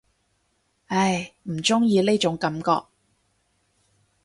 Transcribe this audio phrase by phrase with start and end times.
[0.87, 2.85] 唉，唔中意呢種感覺